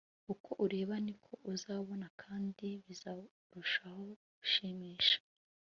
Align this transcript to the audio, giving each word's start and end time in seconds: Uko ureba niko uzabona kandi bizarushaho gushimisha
Uko 0.33 0.49
ureba 0.65 0.95
niko 1.05 1.31
uzabona 1.53 2.07
kandi 2.21 2.67
bizarushaho 2.85 4.05
gushimisha 4.37 5.17